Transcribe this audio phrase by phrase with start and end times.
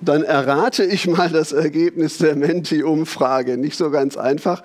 [0.00, 3.56] dann errate ich mal das Ergebnis der Menti-Umfrage.
[3.56, 4.62] Nicht so ganz einfach.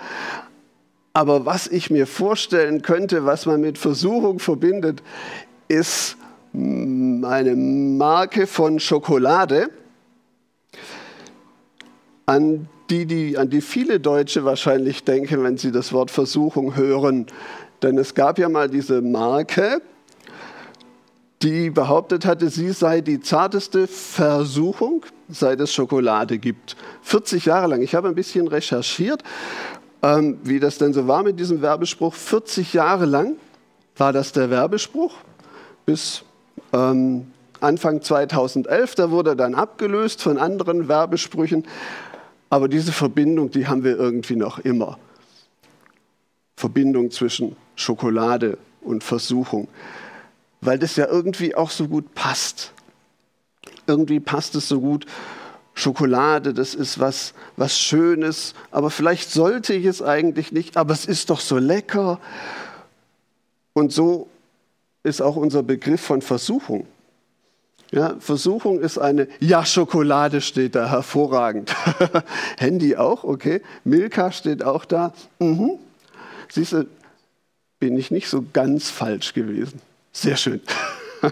[1.13, 5.04] Aber was ich mir vorstellen könnte, was man mit Versuchung verbindet,
[5.67, 6.17] ist
[6.54, 9.70] eine Marke von Schokolade,
[12.25, 17.25] an die, die, an die viele Deutsche wahrscheinlich denken, wenn sie das Wort Versuchung hören.
[17.82, 19.82] Denn es gab ja mal diese Marke,
[21.41, 26.75] die behauptet hatte, sie sei die zarteste Versuchung, seit es Schokolade gibt.
[27.04, 27.82] 40 Jahre lang.
[27.82, 29.24] Ich habe ein bisschen recherchiert,
[30.01, 32.14] ähm, wie das denn so war mit diesem Werbespruch.
[32.14, 33.36] 40 Jahre lang
[33.98, 35.14] war das der Werbespruch
[35.86, 36.24] bis
[36.74, 37.28] ähm,
[37.60, 38.96] Anfang 2011.
[38.96, 41.68] Da wurde er dann abgelöst von anderen Werbesprüchen.
[42.50, 44.98] Aber diese Verbindung, die haben wir irgendwie noch immer.
[46.58, 49.68] Verbindung zwischen Schokolade und Versuchung
[50.62, 52.72] weil das ja irgendwie auch so gut passt.
[53.91, 55.05] Irgendwie passt es so gut.
[55.73, 61.05] Schokolade, das ist was, was Schönes, aber vielleicht sollte ich es eigentlich nicht, aber es
[61.05, 62.20] ist doch so lecker.
[63.74, 64.29] Und so
[65.03, 66.88] ist auch unser Begriff von Versuchung.
[67.91, 71.75] Ja, Versuchung ist eine, ja, Schokolade steht da, hervorragend.
[72.57, 73.61] Handy auch, okay.
[73.83, 75.13] Milka steht auch da.
[75.39, 75.71] Mhm.
[76.49, 76.85] Siehst du,
[77.79, 79.81] bin ich nicht so ganz falsch gewesen.
[80.13, 80.61] Sehr schön.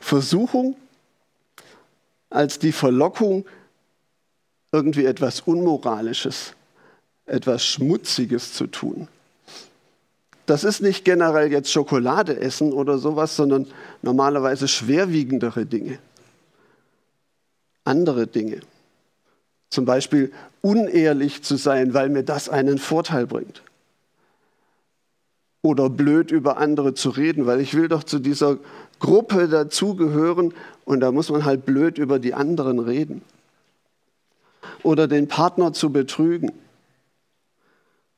[0.00, 0.76] Versuchung
[2.34, 3.44] als die Verlockung,
[4.72, 6.54] irgendwie etwas Unmoralisches,
[7.26, 9.08] etwas Schmutziges zu tun.
[10.46, 13.66] Das ist nicht generell jetzt Schokolade essen oder sowas, sondern
[14.02, 15.98] normalerweise schwerwiegendere Dinge.
[17.84, 18.60] Andere Dinge.
[19.70, 23.62] Zum Beispiel unehrlich zu sein, weil mir das einen Vorteil bringt
[25.62, 28.58] oder blöd über andere zu reden, weil ich will doch zu dieser
[28.98, 33.22] Gruppe dazugehören und da muss man halt blöd über die anderen reden.
[34.82, 36.52] Oder den Partner zu betrügen.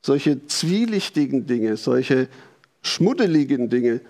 [0.01, 2.27] Solche zwielichtigen Dinge, solche
[2.81, 4.01] schmuddeligen Dinge,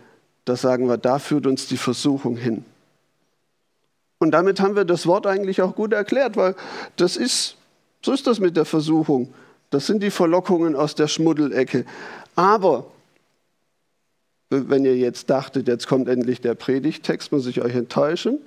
[0.44, 2.66] da sagen wir, da führt uns die Versuchung hin.
[4.20, 6.56] Und damit haben wir das Wort eigentlich auch gut erklärt, weil
[6.96, 7.58] das ist,
[8.02, 9.34] so ist das mit der Versuchung.
[9.70, 11.86] Das sind die Verlockungen aus der Schmuddelecke.
[12.36, 12.86] Aber
[14.50, 18.40] wenn ihr jetzt dachtet, jetzt kommt endlich der Predigtext, muss ich euch enttäuschen.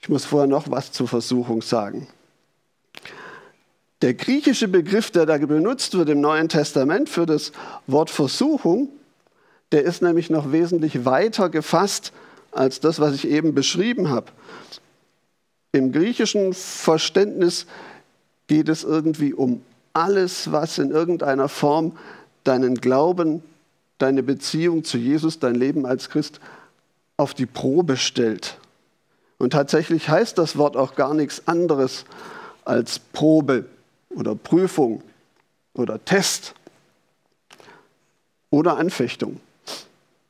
[0.00, 2.08] Ich muss vorher noch was zur Versuchung sagen.
[4.02, 7.52] Der griechische Begriff, der da benutzt wird im Neuen Testament für das
[7.86, 8.88] Wort Versuchung,
[9.72, 12.12] der ist nämlich noch wesentlich weiter gefasst
[12.50, 14.26] als das, was ich eben beschrieben habe.
[15.72, 17.66] Im griechischen Verständnis
[18.46, 19.62] geht es irgendwie um
[19.92, 21.96] alles, was in irgendeiner Form
[22.42, 23.42] deinen Glauben
[24.02, 26.40] deine Beziehung zu Jesus, dein Leben als Christ
[27.16, 28.56] auf die Probe stellt.
[29.38, 32.04] Und tatsächlich heißt das Wort auch gar nichts anderes
[32.64, 33.64] als Probe
[34.10, 35.02] oder Prüfung
[35.74, 36.54] oder Test
[38.50, 39.40] oder Anfechtung.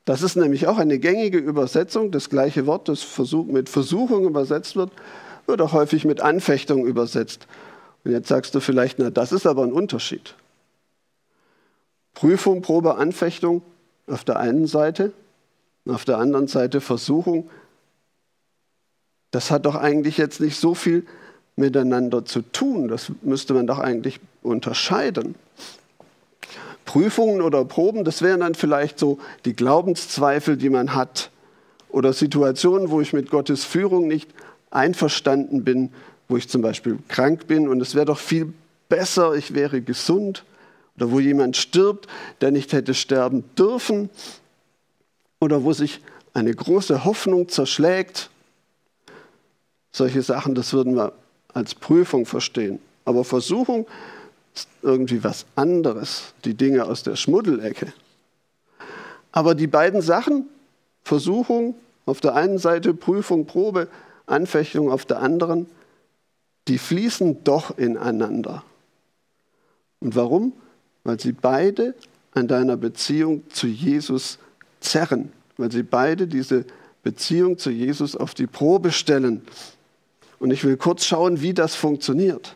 [0.05, 2.11] Das ist nämlich auch eine gängige Übersetzung.
[2.11, 3.05] Das gleiche Wort, das
[3.47, 4.91] mit Versuchung übersetzt wird,
[5.45, 7.47] wird auch häufig mit Anfechtung übersetzt.
[8.03, 10.35] Und jetzt sagst du vielleicht, na, das ist aber ein Unterschied.
[12.21, 13.63] Prüfung, Probe, Anfechtung
[14.05, 15.11] auf der einen Seite,
[15.87, 17.49] auf der anderen Seite Versuchung.
[19.31, 21.07] Das hat doch eigentlich jetzt nicht so viel
[21.55, 22.89] miteinander zu tun.
[22.89, 25.33] Das müsste man doch eigentlich unterscheiden.
[26.85, 31.31] Prüfungen oder Proben, das wären dann vielleicht so die Glaubenszweifel, die man hat.
[31.89, 34.29] Oder Situationen, wo ich mit Gottes Führung nicht
[34.69, 35.91] einverstanden bin,
[36.27, 38.53] wo ich zum Beispiel krank bin und es wäre doch viel
[38.89, 40.43] besser, ich wäre gesund
[41.01, 42.07] oder wo jemand stirbt,
[42.41, 44.11] der nicht hätte sterben dürfen
[45.39, 45.99] oder wo sich
[46.35, 48.29] eine große Hoffnung zerschlägt.
[49.91, 51.13] Solche Sachen, das würden wir
[51.55, 52.77] als Prüfung verstehen.
[53.03, 53.87] Aber Versuchung
[54.53, 57.91] ist irgendwie was anderes, die Dinge aus der Schmuddelecke.
[59.31, 60.45] Aber die beiden Sachen,
[61.03, 61.73] Versuchung
[62.05, 63.87] auf der einen Seite, Prüfung, Probe,
[64.27, 65.65] Anfechtung auf der anderen,
[66.67, 68.63] die fließen doch ineinander.
[69.99, 70.53] Und warum?
[71.03, 71.95] Weil sie beide
[72.33, 74.39] an deiner Beziehung zu Jesus
[74.79, 76.65] zerren, weil sie beide diese
[77.03, 79.41] Beziehung zu Jesus auf die Probe stellen.
[80.39, 82.55] Und ich will kurz schauen, wie das funktioniert.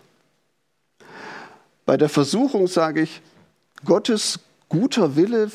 [1.86, 3.22] Bei der Versuchung sage ich,
[3.84, 4.40] Gottes
[4.70, 5.52] guter Wille,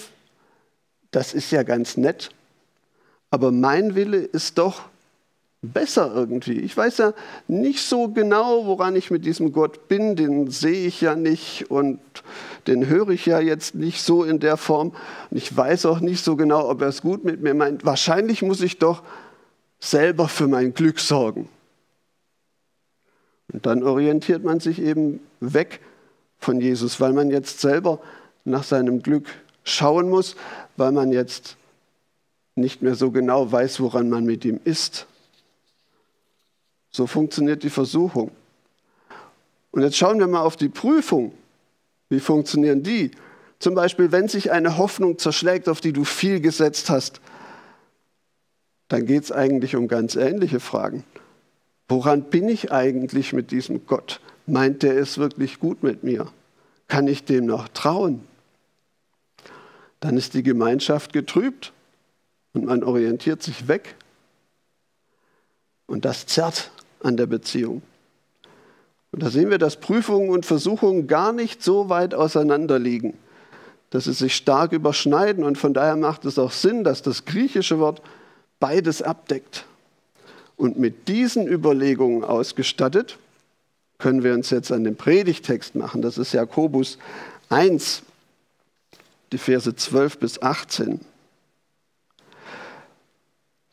[1.10, 2.31] das ist ja ganz nett,
[3.31, 4.82] aber mein Wille ist doch
[5.62, 6.58] besser irgendwie.
[6.60, 7.12] Ich weiß ja
[7.46, 12.00] nicht so genau, woran ich mit diesem Gott bin, den sehe ich ja nicht und
[12.66, 14.92] den höre ich ja jetzt nicht so in der Form.
[15.30, 17.84] Und ich weiß auch nicht so genau, ob er es gut mit mir meint.
[17.84, 19.02] Wahrscheinlich muss ich doch
[19.78, 21.48] selber für mein Glück sorgen.
[23.52, 25.80] Und dann orientiert man sich eben weg
[26.38, 28.00] von Jesus, weil man jetzt selber
[28.44, 29.26] nach seinem Glück
[29.64, 30.36] schauen muss,
[30.76, 31.56] weil man jetzt
[32.54, 35.06] nicht mehr so genau weiß, woran man mit ihm ist.
[36.90, 38.32] So funktioniert die Versuchung.
[39.70, 41.32] Und jetzt schauen wir mal auf die Prüfung.
[42.08, 43.12] Wie funktionieren die?
[43.60, 47.20] Zum Beispiel, wenn sich eine Hoffnung zerschlägt, auf die du viel gesetzt hast,
[48.88, 51.04] dann geht es eigentlich um ganz ähnliche Fragen.
[51.88, 54.20] Woran bin ich eigentlich mit diesem Gott?
[54.46, 56.32] Meint der es wirklich gut mit mir?
[56.88, 58.26] Kann ich dem noch trauen?
[60.00, 61.72] Dann ist die Gemeinschaft getrübt
[62.52, 63.94] und man orientiert sich weg.
[65.86, 66.70] Und das zerrt
[67.02, 67.82] an der Beziehung.
[69.12, 73.14] Und da sehen wir, dass Prüfungen und Versuchungen gar nicht so weit auseinander liegen,
[73.91, 75.43] dass sie sich stark überschneiden.
[75.43, 78.02] Und von daher macht es auch Sinn, dass das griechische Wort
[78.61, 79.64] beides abdeckt.
[80.56, 83.19] Und mit diesen Überlegungen ausgestattet,
[83.99, 86.03] können wir uns jetzt an den Predigtext machen.
[86.03, 86.99] Das ist Jakobus
[87.49, 88.03] 1,
[89.32, 91.00] die Verse 12 bis 18.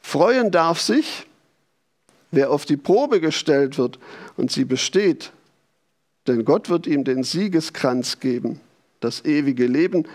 [0.02, 1.27] Freuen darf sich,
[2.32, 4.00] wer auf die Probe gestellt wird
[4.36, 5.32] und sie besteht,
[6.28, 8.60] denn Gott wird ihm den Siegeskranz geben,
[9.00, 10.06] das ewige Leben,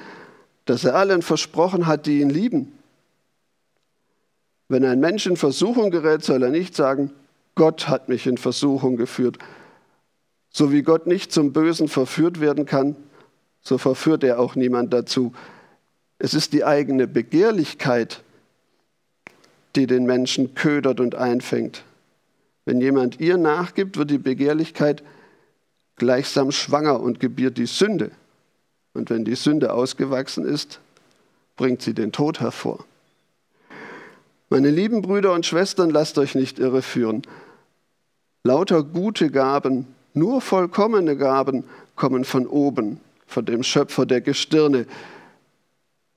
[0.67, 2.73] das er allen versprochen hat, die ihn lieben.
[4.69, 7.11] Wenn ein Mensch in Versuchung gerät, soll er nicht sagen,
[7.55, 9.39] Gott hat mich in Versuchung geführt.
[10.51, 12.97] So wie Gott nicht zum Bösen verführt werden kann,
[13.61, 15.33] so verführt er auch niemand dazu.
[16.19, 18.23] Es ist die eigene Begehrlichkeit,
[19.77, 21.85] die den Menschen ködert und einfängt.
[22.65, 25.03] Wenn jemand ihr nachgibt, wird die Begehrlichkeit
[25.97, 28.11] gleichsam schwanger und gebiert die Sünde.
[28.95, 30.81] Und wenn die Sünde ausgewachsen ist,
[31.57, 32.85] bringt sie den Tod hervor.
[34.51, 37.23] Meine lieben Brüder und Schwestern, lasst euch nicht irreführen.
[38.45, 41.65] Lauter gute Gaben, nur vollkommene Gaben
[41.97, 44.87] kommen von oben, von dem Schöpfer der Gestirne.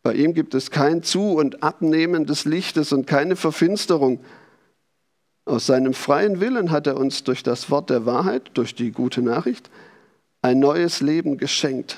[0.03, 4.19] Bei ihm gibt es kein Zu- und Abnehmen des Lichtes und keine Verfinsterung.
[5.45, 9.21] Aus seinem freien Willen hat er uns durch das Wort der Wahrheit, durch die gute
[9.21, 9.69] Nachricht,
[10.41, 11.97] ein neues Leben geschenkt.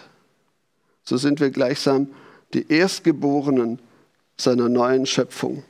[1.03, 2.09] So sind wir gleichsam
[2.53, 3.79] die Erstgeborenen
[4.35, 5.63] seiner neuen Schöpfung.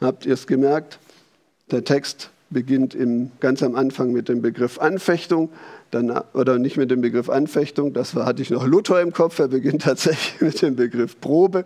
[0.00, 0.98] Habt ihr es gemerkt?
[1.70, 5.50] Der Text beginnt im, ganz am Anfang mit dem Begriff Anfechtung,
[5.90, 9.38] dann, oder nicht mit dem Begriff Anfechtung, das war, hatte ich noch Luther im Kopf,
[9.38, 11.64] er beginnt tatsächlich mit dem Begriff Probe.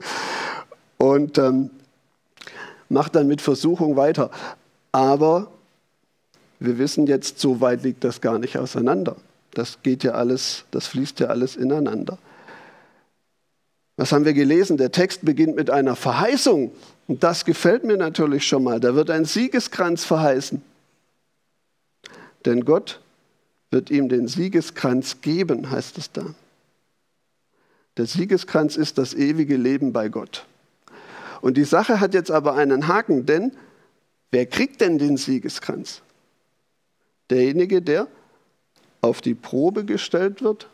[0.98, 1.70] Und ähm,
[2.90, 4.30] macht dann mit Versuchung weiter.
[4.92, 5.50] Aber
[6.58, 9.16] wir wissen jetzt, so weit liegt das gar nicht auseinander.
[9.52, 12.18] Das geht ja alles, das fließt ja alles ineinander.
[13.96, 14.76] Was haben wir gelesen?
[14.76, 16.72] Der Text beginnt mit einer Verheißung.
[17.06, 18.80] Und das gefällt mir natürlich schon mal.
[18.80, 20.62] Da wird ein Siegeskranz verheißen.
[22.44, 23.00] Denn Gott
[23.70, 26.24] wird ihm den Siegeskranz geben, heißt es da.
[27.96, 30.46] Der Siegeskranz ist das ewige Leben bei Gott.
[31.40, 33.52] Und die Sache hat jetzt aber einen Haken, denn
[34.30, 36.02] wer kriegt denn den Siegeskranz?
[37.30, 38.08] Derjenige, der
[39.00, 40.68] auf die Probe gestellt wird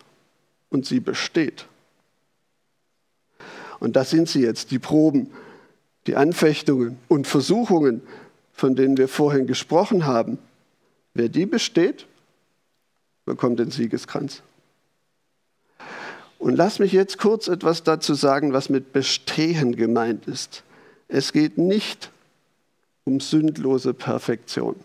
[0.71, 1.67] und sie besteht.
[3.79, 5.31] Und das sind sie jetzt, die Proben,
[6.07, 8.03] die Anfechtungen und Versuchungen,
[8.53, 10.39] von denen wir vorhin gesprochen haben.
[11.15, 12.07] Wer die besteht,
[13.25, 14.43] bekommt den Siegeskranz.
[16.39, 20.63] Und lass mich jetzt kurz etwas dazu sagen, was mit Bestehen gemeint ist.
[21.09, 22.11] Es geht nicht
[23.05, 24.77] um sündlose Perfektion.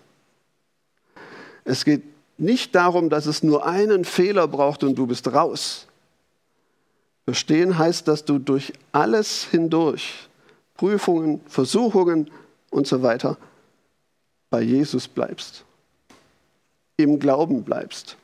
[1.64, 2.04] Es geht
[2.38, 5.88] nicht darum, dass es nur einen Fehler braucht und du bist raus.
[7.26, 10.28] Bestehen heißt, dass du durch alles hindurch,
[10.76, 12.32] Prüfungen, Versuchungen
[12.72, 13.38] und so weiter,
[14.50, 15.64] bei Jesus bleibst,
[16.98, 18.18] im Glauben bleibst.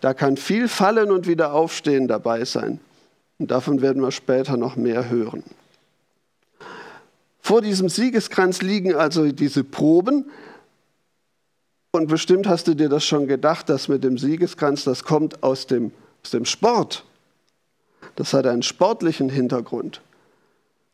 [0.00, 2.80] Da kann viel Fallen und wieder Aufstehen dabei sein.
[3.38, 5.42] Und davon werden wir später noch mehr hören.
[7.40, 10.30] Vor diesem Siegeskranz liegen also diese Proben.
[11.92, 15.66] Und bestimmt hast du dir das schon gedacht, dass mit dem Siegeskranz, das kommt aus
[15.66, 15.92] dem,
[16.24, 17.04] aus dem Sport.
[18.16, 20.00] Das hat einen sportlichen Hintergrund.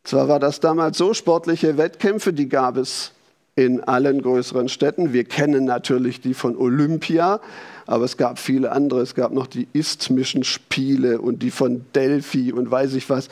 [0.04, 3.12] Zwar war das damals so, sportliche Wettkämpfe, die gab es
[3.54, 5.12] in allen größeren Städten.
[5.12, 7.40] Wir kennen natürlich die von Olympia,
[7.86, 9.00] aber es gab viele andere.
[9.00, 13.28] Es gab noch die Isthmischen Spiele und die von Delphi und weiß ich was.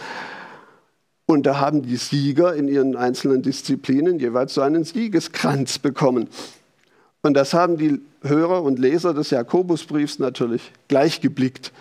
[1.26, 6.28] Und da haben die Sieger in ihren einzelnen Disziplinen jeweils so einen Siegeskranz bekommen.
[7.22, 11.72] Und das haben die Hörer und Leser des Jakobusbriefs natürlich gleich geblickt.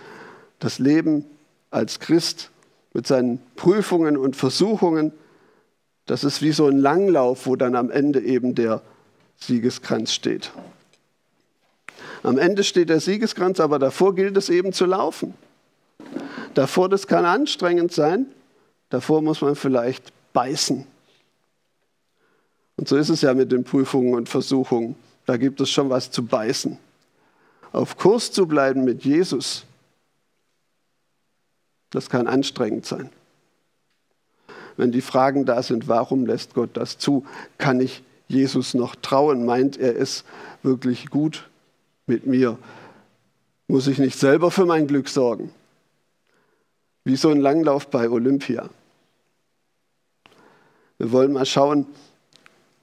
[0.59, 1.25] Das Leben
[1.71, 2.51] als Christ
[2.93, 5.13] mit seinen Prüfungen und Versuchungen,
[6.05, 8.81] das ist wie so ein Langlauf, wo dann am Ende eben der
[9.37, 10.51] Siegeskranz steht.
[12.23, 15.33] Am Ende steht der Siegeskranz, aber davor gilt es eben zu laufen.
[16.53, 18.25] Davor, das kann anstrengend sein.
[18.89, 20.85] Davor muss man vielleicht beißen.
[22.75, 24.95] Und so ist es ja mit den Prüfungen und Versuchungen.
[25.25, 26.77] Da gibt es schon was zu beißen.
[27.71, 29.65] Auf Kurs zu bleiben mit Jesus,
[31.91, 33.09] das kann anstrengend sein.
[34.75, 37.25] Wenn die Fragen da sind, warum lässt Gott das zu?
[37.57, 39.45] Kann ich Jesus noch trauen?
[39.45, 40.23] Meint er es
[40.63, 41.48] wirklich gut
[42.09, 42.57] mit mir?
[43.67, 45.51] Muss ich nicht selber für mein Glück sorgen?
[47.05, 48.69] Wie so ein Langlauf bei Olympia.
[50.97, 51.85] Wir wollen mal schauen,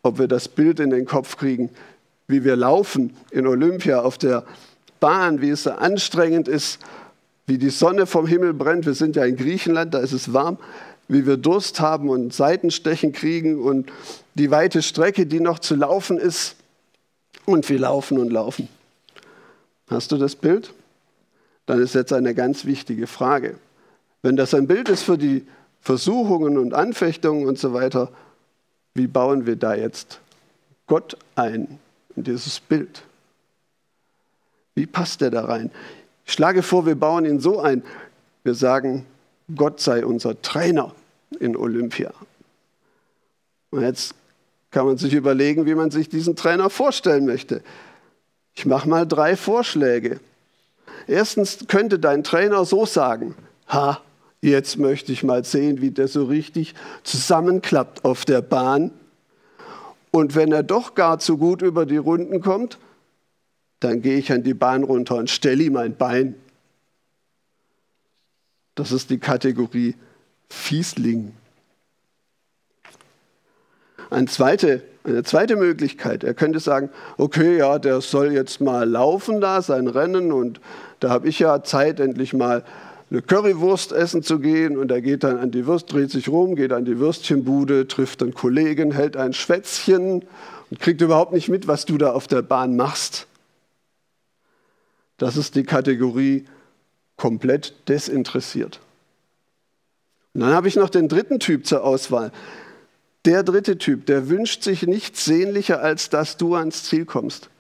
[0.03, 1.71] ob wir das Bild in den Kopf kriegen,
[2.29, 4.45] wie wir laufen in Olympia auf der
[5.01, 6.79] Bahn, wie es so anstrengend ist,
[7.47, 8.87] wie die Sonne vom Himmel brennt.
[8.87, 10.59] Wir sind ja in Griechenland, da ist es warm,
[11.09, 13.93] wie wir Durst haben und Seitenstechen kriegen und
[14.35, 16.57] die weite Strecke, die noch zu laufen ist.
[17.45, 18.69] Und wir laufen und laufen.
[19.89, 20.73] Hast du das Bild?
[21.67, 23.57] Dann ist jetzt eine ganz wichtige Frage.
[24.23, 25.47] Wenn das ein Bild ist für die
[25.81, 28.11] Versuchungen und Anfechtungen und so weiter,
[28.95, 30.21] wie bauen wir da jetzt
[30.87, 31.79] Gott ein
[32.17, 33.03] in dieses Bild?
[34.75, 35.71] Wie passt er da rein?
[36.25, 37.83] Ich schlage vor, wir bauen ihn so ein.
[38.43, 39.07] Wir sagen,
[39.55, 40.93] Gott sei unser Trainer
[41.39, 42.13] in Olympia.
[43.71, 44.15] Und jetzt
[44.71, 47.63] kann man sich überlegen, wie man sich diesen Trainer vorstellen möchte.
[48.57, 50.19] Ich mache mal drei Vorschläge.
[51.07, 53.35] Erstens könnte dein Trainer so sagen,
[53.69, 54.01] ha,
[54.41, 58.91] jetzt möchte ich mal sehen, wie der so richtig zusammenklappt auf der Bahn.
[60.11, 62.79] Und wenn er doch gar zu gut über die Runden kommt,
[63.81, 66.35] dann gehe ich an die Bahn runter und stelle ihm ein Bein.
[68.75, 69.95] Das ist die Kategorie
[70.49, 71.35] Fiesling.
[74.09, 79.41] Eine zweite, eine zweite Möglichkeit, er könnte sagen, okay, ja, der soll jetzt mal laufen
[79.41, 80.61] da, sein Rennen und
[81.01, 82.65] da habe ich ja Zeit, endlich mal
[83.11, 86.57] eine Currywurst essen zu gehen und er geht dann an die Wurst, dreht sich rum,
[86.57, 90.25] geht an die Würstchenbude, trifft einen Kollegen, hält ein Schwätzchen
[90.71, 93.29] und kriegt überhaupt nicht mit, was du da auf der Bahn machst.
[95.19, 96.47] Das ist die Kategorie
[97.17, 98.81] komplett desinteressiert.
[100.35, 102.33] Und dann habe ich noch den dritten Typ zur Auswahl.
[103.27, 107.51] Der dritte Typ, der wünscht sich nichts sehnlicher, als dass du ans Ziel kommst.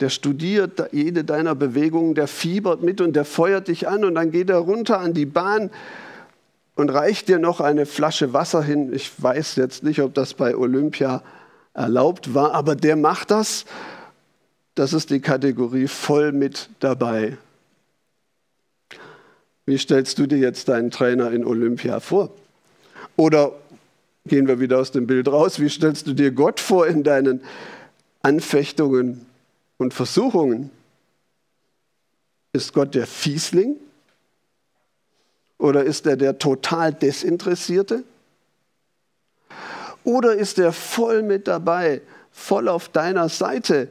[0.00, 4.30] Der studiert jede deiner Bewegungen, der fiebert mit und der feuert dich an und dann
[4.30, 5.70] geht er runter an die Bahn
[6.74, 8.94] und reicht dir noch eine Flasche Wasser hin.
[8.94, 11.22] Ich weiß jetzt nicht, ob das bei Olympia
[11.74, 13.66] erlaubt war, aber der macht das.
[14.74, 17.36] Das ist die Kategorie voll mit dabei.
[19.66, 22.30] Wie stellst du dir jetzt deinen Trainer in Olympia vor?
[23.16, 23.52] Oder
[24.26, 27.42] gehen wir wieder aus dem Bild raus, wie stellst du dir Gott vor in deinen
[28.22, 29.26] Anfechtungen
[29.76, 30.70] und Versuchungen?
[32.52, 33.76] Ist Gott der Fiesling?
[35.58, 38.04] Oder ist er der total Desinteressierte?
[40.04, 42.00] Oder ist er voll mit dabei,
[42.30, 43.88] voll auf deiner Seite,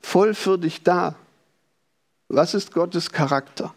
[0.00, 1.14] voll für dich da?
[2.28, 3.74] Was ist Gottes Charakter?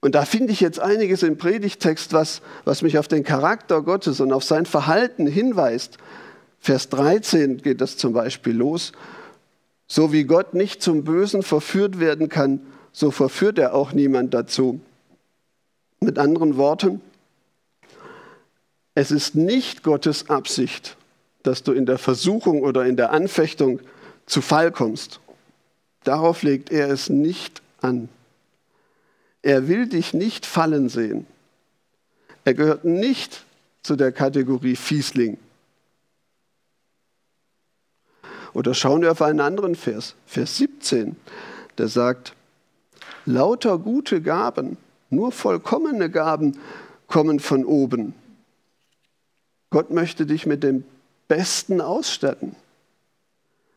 [0.00, 4.20] Und da finde ich jetzt einiges im Predigtext, was, was mich auf den Charakter Gottes
[4.20, 5.98] und auf sein Verhalten hinweist.
[6.60, 8.92] Vers 13 geht das zum Beispiel los.
[9.88, 12.60] So wie Gott nicht zum Bösen verführt werden kann,
[12.92, 14.80] so verführt er auch niemand dazu.
[16.00, 17.00] Mit anderen Worten,
[18.94, 20.96] es ist nicht Gottes Absicht,
[21.42, 23.80] dass du in der Versuchung oder in der Anfechtung
[24.24, 25.20] zu Fall kommst.
[26.04, 28.08] Darauf legt er es nicht an.
[29.46, 31.24] Er will dich nicht fallen sehen.
[32.44, 33.44] Er gehört nicht
[33.84, 35.38] zu der Kategorie Fiesling.
[38.54, 41.14] Oder schauen wir auf einen anderen Vers, Vers 17,
[41.78, 42.34] der sagt,
[43.24, 44.78] lauter gute Gaben,
[45.10, 46.58] nur vollkommene Gaben
[47.06, 48.14] kommen von oben.
[49.70, 50.82] Gott möchte dich mit dem
[51.28, 52.56] Besten ausstatten.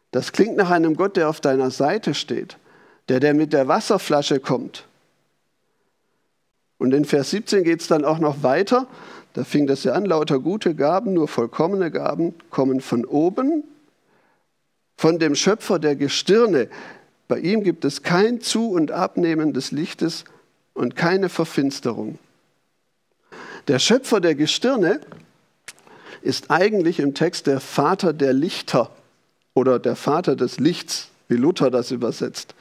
[0.09, 2.57] Das klingt nach einem Gott, der auf deiner Seite steht,
[3.07, 4.88] der, der mit der Wasserflasche kommt,
[6.79, 8.87] und in Vers 17 geht es dann auch noch weiter.
[9.33, 13.63] Da fing das ja an, lauter gute Gaben, nur vollkommene Gaben kommen von oben,
[14.97, 16.69] von dem Schöpfer der Gestirne.
[17.27, 20.23] Bei ihm gibt es kein Zu- und Abnehmen des Lichtes
[20.73, 22.17] und keine Verfinsterung.
[23.67, 25.01] Der Schöpfer der Gestirne
[26.21, 28.89] ist eigentlich im Text der Vater der Lichter
[29.53, 32.55] oder der Vater des Lichts, wie Luther das übersetzt.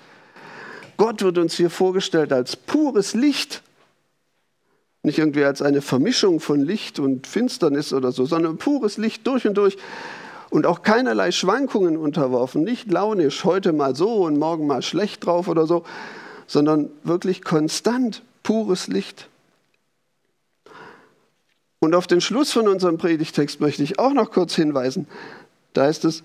[0.97, 3.63] Gott wird uns hier vorgestellt als pures Licht.
[5.03, 9.47] Nicht irgendwie als eine Vermischung von Licht und Finsternis oder so, sondern pures Licht durch
[9.47, 9.77] und durch.
[10.51, 15.49] und auch keinerlei Schwankungen unterworfen, nicht launisch, heute mal so und morgen mal schlecht drauf
[15.49, 15.85] oder so,
[16.47, 19.29] sondern wirklich konstant pures Licht.
[21.81, 25.07] Und auf den Schluss von unserem Predigtext möchte ich auch noch kurz hinweisen.
[25.75, 26.25] Da heißt es,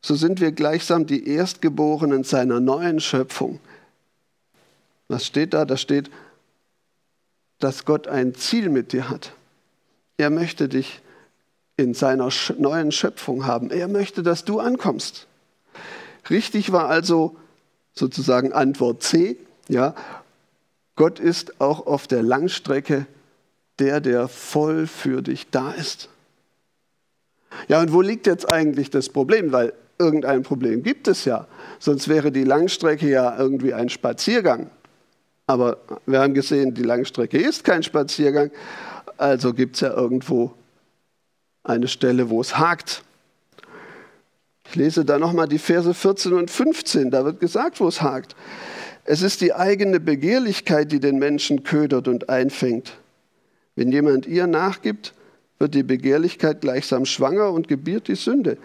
[0.00, 3.60] so sind wir gleichsam die Erstgeborenen seiner neuen Schöpfung.
[5.08, 5.64] Was steht da?
[5.64, 6.10] Da steht,
[7.58, 9.32] dass Gott ein Ziel mit dir hat.
[10.16, 11.00] Er möchte dich
[11.76, 13.70] in seiner neuen Schöpfung haben.
[13.70, 15.26] Er möchte, dass du ankommst.
[16.30, 17.36] Richtig war also
[17.92, 19.36] sozusagen Antwort C,
[19.68, 19.94] ja,
[20.96, 23.06] Gott ist auch auf der Langstrecke
[23.78, 26.08] der, der voll für dich da ist.
[27.68, 29.52] Ja, und wo liegt jetzt eigentlich das Problem?
[29.52, 31.46] Weil irgendein Problem gibt es ja.
[31.78, 34.70] Sonst wäre die Langstrecke ja irgendwie ein Spaziergang.
[35.46, 38.50] Aber wir haben gesehen, die Langstrecke ist kein Spaziergang.
[39.16, 40.52] Also gibt es ja irgendwo
[41.62, 43.02] eine Stelle, wo es hakt.
[44.68, 47.10] Ich lese da nochmal die Verse 14 und 15.
[47.10, 48.34] Da wird gesagt, wo es hakt.
[49.04, 52.96] Es ist die eigene Begehrlichkeit, die den Menschen ködert und einfängt.
[53.76, 55.14] Wenn jemand ihr nachgibt,
[55.58, 58.58] wird die Begehrlichkeit gleichsam schwanger und gebiert die Sünde.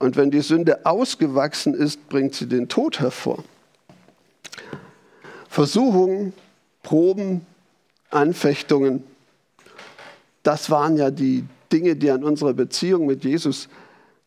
[0.00, 3.44] Und wenn die Sünde ausgewachsen ist, bringt sie den Tod hervor.
[5.58, 6.34] Versuchungen,
[6.84, 7.44] Proben,
[8.10, 9.02] Anfechtungen,
[10.44, 13.68] das waren ja die Dinge, die an unserer Beziehung mit Jesus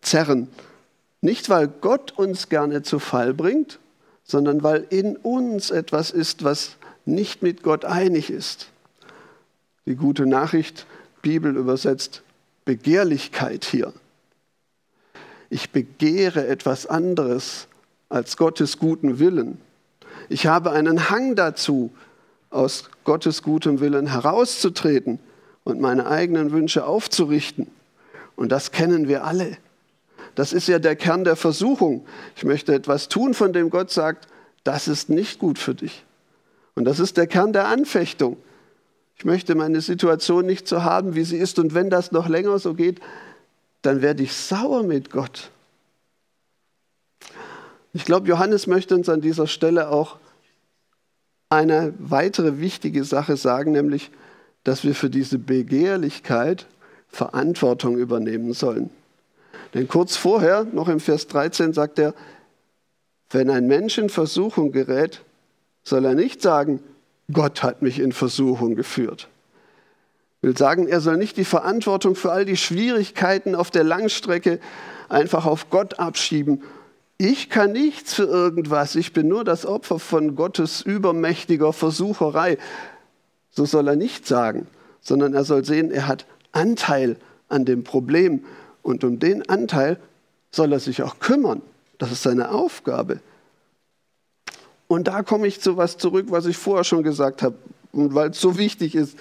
[0.02, 0.50] zerren.
[1.22, 3.80] Nicht, weil Gott uns gerne zu Fall bringt,
[4.26, 8.68] sondern weil in uns etwas ist, was nicht mit Gott einig ist.
[9.86, 10.86] Die gute Nachricht,
[11.22, 12.24] Bibel übersetzt
[12.66, 13.94] Begehrlichkeit hier.
[15.50, 17.70] Ich begehre etwas anderes
[18.10, 19.62] als Gottes guten Willen.
[20.30, 21.92] Ich habe einen Hang dazu,
[22.50, 25.20] aus Gottes gutem Willen herauszutreten
[25.64, 27.68] und meine eigenen Wünsche aufzurichten.
[28.36, 29.58] Und das kennen wir alle.
[30.36, 32.06] Das ist ja der Kern der Versuchung.
[32.36, 34.28] Ich möchte etwas tun, von dem Gott sagt,
[34.64, 36.04] das ist nicht gut für dich.
[36.76, 38.38] Und das ist der Kern der Anfechtung.
[39.18, 41.60] Ich möchte meine Situation nicht so haben, wie sie ist.
[41.60, 43.00] Und wenn das noch länger so geht,
[43.82, 45.52] dann werde ich sauer mit Gott.
[47.94, 50.18] Ich glaube, Johannes möchte uns an dieser Stelle auch
[51.50, 54.12] eine weitere wichtige Sache sagen, nämlich,
[54.64, 56.68] dass wir für diese Begehrlichkeit
[57.10, 58.90] Verantwortung übernehmen sollen.
[59.74, 62.14] Denn kurz vorher, noch im Vers 13, sagt er,
[63.30, 65.22] wenn ein Mensch in Versuchung gerät,
[65.84, 66.82] soll er nicht sagen,
[67.32, 69.28] Gott hat mich in Versuchung geführt.
[70.38, 74.60] Ich will sagen, er soll nicht die Verantwortung für all die Schwierigkeiten auf der Langstrecke
[75.08, 76.64] einfach auf Gott abschieben.
[77.24, 82.58] Ich kann nichts für irgendwas, ich bin nur das Opfer von Gottes übermächtiger Versucherei.
[83.52, 84.66] So soll er nicht sagen,
[85.02, 88.44] sondern er soll sehen, er hat Anteil an dem Problem
[88.82, 90.00] und um den Anteil
[90.50, 91.62] soll er sich auch kümmern.
[92.00, 93.20] Das ist seine Aufgabe.
[94.88, 97.56] Und da komme ich zu was zurück, was ich vorher schon gesagt habe.
[97.92, 99.16] Und weil es so wichtig ist,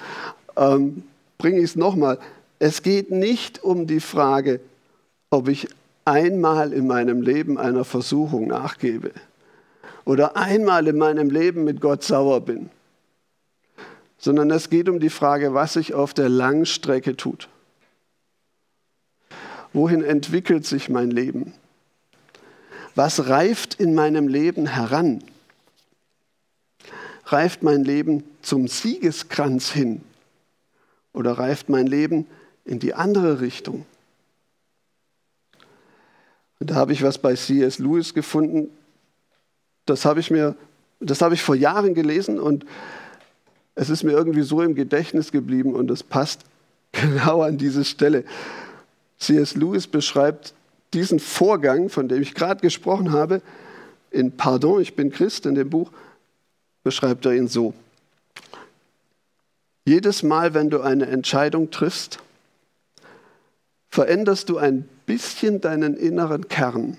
[0.56, 1.02] ähm,
[1.36, 2.18] bringe ich es nochmal.
[2.60, 4.60] Es geht nicht um die Frage,
[5.28, 5.68] ob ich
[6.04, 9.12] einmal in meinem Leben einer Versuchung nachgebe
[10.04, 12.70] oder einmal in meinem Leben mit Gott sauer bin,
[14.18, 17.48] sondern es geht um die Frage, was sich auf der langen Strecke tut.
[19.72, 21.52] Wohin entwickelt sich mein Leben?
[22.94, 25.22] Was reift in meinem Leben heran?
[27.26, 30.02] Reift mein Leben zum Siegeskranz hin
[31.12, 32.26] oder reift mein Leben
[32.64, 33.86] in die andere Richtung?
[36.60, 37.78] Da habe ich was bei C.S.
[37.78, 38.68] Lewis gefunden.
[39.86, 40.56] Das habe ich mir,
[41.00, 42.66] das habe ich vor Jahren gelesen und
[43.74, 46.42] es ist mir irgendwie so im Gedächtnis geblieben und es passt
[46.92, 48.24] genau an diese Stelle.
[49.18, 49.56] C.S.
[49.56, 50.54] Lewis beschreibt
[50.92, 53.40] diesen Vorgang, von dem ich gerade gesprochen habe,
[54.10, 55.90] in Pardon, ich bin Christ, in dem Buch,
[56.82, 57.72] beschreibt er ihn so.
[59.86, 62.18] Jedes Mal, wenn du eine Entscheidung triffst,
[63.90, 66.96] veränderst du ein bisschen deinen inneren Kern,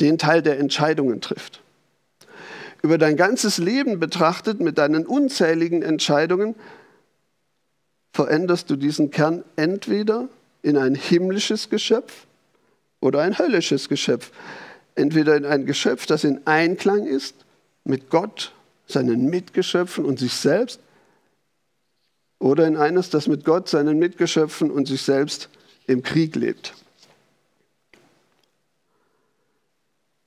[0.00, 1.62] den Teil der Entscheidungen trifft.
[2.82, 6.54] Über dein ganzes Leben betrachtet, mit deinen unzähligen Entscheidungen,
[8.12, 10.28] veränderst du diesen Kern entweder
[10.62, 12.26] in ein himmlisches Geschöpf
[13.00, 14.30] oder ein höllisches Geschöpf.
[14.94, 17.34] Entweder in ein Geschöpf, das in Einklang ist
[17.84, 18.52] mit Gott,
[18.86, 20.80] seinen Mitgeschöpfen und sich selbst,
[22.38, 25.48] oder in eines, das mit Gott, seinen Mitgeschöpfen und sich selbst
[25.86, 26.74] im Krieg lebt.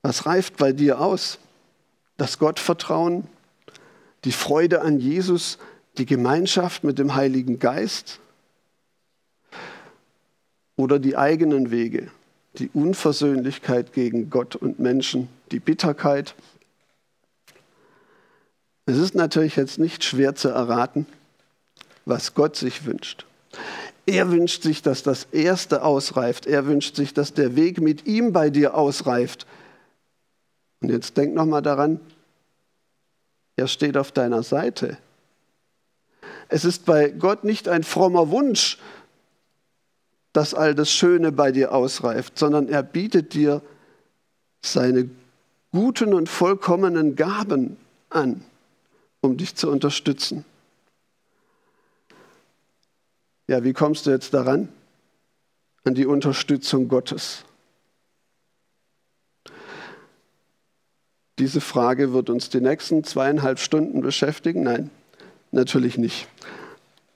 [0.02, 1.38] Was reift bei dir aus?
[2.16, 3.26] Das Gottvertrauen,
[4.24, 5.58] die Freude an Jesus,
[5.98, 8.20] die Gemeinschaft mit dem Heiligen Geist?
[10.80, 12.10] oder die eigenen Wege,
[12.54, 16.34] die Unversöhnlichkeit gegen Gott und Menschen, die Bitterkeit.
[18.86, 21.06] Es ist natürlich jetzt nicht schwer zu erraten,
[22.10, 23.24] was Gott sich wünscht.
[24.04, 26.46] Er wünscht sich, dass das Erste ausreift.
[26.46, 29.46] Er wünscht sich, dass der Weg mit ihm bei dir ausreift.
[30.80, 32.00] Und jetzt denk noch mal daran,
[33.56, 34.98] er steht auf deiner Seite.
[36.48, 38.78] Es ist bei Gott nicht ein frommer Wunsch,
[40.32, 43.62] dass all das Schöne bei dir ausreift, sondern er bietet dir
[44.62, 45.08] seine
[45.72, 47.76] guten und vollkommenen Gaben
[48.08, 48.42] an,
[49.20, 50.44] um dich zu unterstützen.
[53.50, 54.68] Ja, wie kommst du jetzt daran?
[55.82, 57.42] An die Unterstützung Gottes.
[61.40, 64.62] Diese Frage wird uns die nächsten zweieinhalb Stunden beschäftigen.
[64.62, 64.90] Nein,
[65.50, 66.28] natürlich nicht.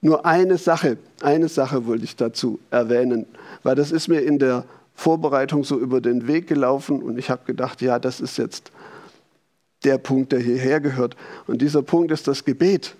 [0.00, 3.26] Nur eine Sache, eine Sache wollte ich dazu erwähnen,
[3.62, 4.64] weil das ist mir in der
[4.96, 8.72] Vorbereitung so über den Weg gelaufen und ich habe gedacht, ja, das ist jetzt
[9.84, 11.14] der Punkt, der hierher gehört.
[11.46, 12.96] Und dieser Punkt ist das Gebet.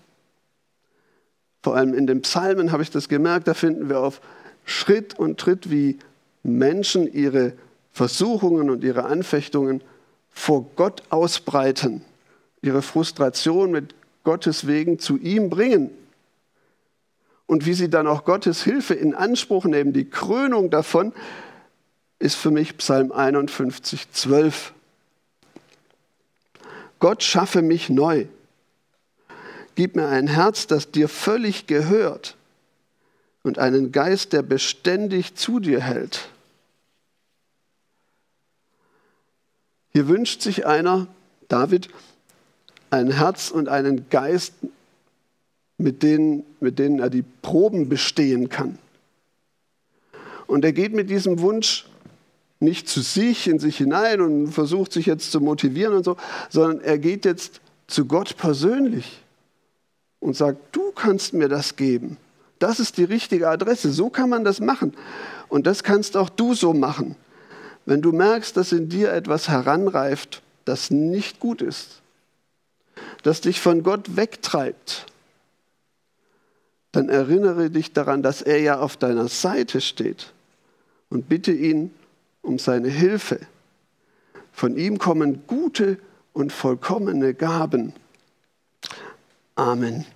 [1.64, 4.20] Vor allem in den Psalmen habe ich das gemerkt, da finden wir auf
[4.66, 5.98] Schritt und Tritt, wie
[6.42, 7.54] Menschen ihre
[7.90, 9.80] Versuchungen und ihre Anfechtungen
[10.28, 12.02] vor Gott ausbreiten,
[12.60, 15.88] ihre Frustration mit Gottes Wegen zu ihm bringen
[17.46, 19.94] und wie sie dann auch Gottes Hilfe in Anspruch nehmen.
[19.94, 21.14] Die Krönung davon
[22.18, 24.74] ist für mich Psalm 51, 12.
[26.98, 28.26] Gott schaffe mich neu.
[29.74, 32.36] Gib mir ein Herz, das dir völlig gehört
[33.42, 36.28] und einen Geist, der beständig zu dir hält.
[39.92, 41.06] Hier wünscht sich einer,
[41.48, 41.88] David,
[42.90, 44.54] ein Herz und einen Geist,
[45.76, 48.78] mit denen, mit denen er die Proben bestehen kann.
[50.46, 51.86] Und er geht mit diesem Wunsch
[52.60, 56.16] nicht zu sich, in sich hinein und versucht sich jetzt zu motivieren und so,
[56.48, 59.23] sondern er geht jetzt zu Gott persönlich
[60.24, 62.16] und sagt, du kannst mir das geben.
[62.58, 63.92] Das ist die richtige Adresse.
[63.92, 64.94] So kann man das machen.
[65.48, 67.14] Und das kannst auch du so machen.
[67.84, 72.00] Wenn du merkst, dass in dir etwas heranreift, das nicht gut ist,
[73.22, 75.04] das dich von Gott wegtreibt,
[76.92, 80.32] dann erinnere dich daran, dass er ja auf deiner Seite steht
[81.10, 81.90] und bitte ihn
[82.40, 83.40] um seine Hilfe.
[84.52, 85.98] Von ihm kommen gute
[86.32, 87.92] und vollkommene Gaben.
[89.54, 90.06] Amen.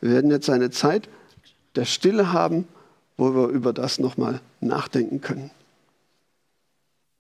[0.00, 1.08] Wir werden jetzt eine Zeit
[1.76, 2.66] der Stille haben,
[3.16, 5.50] wo wir über das nochmal nachdenken können.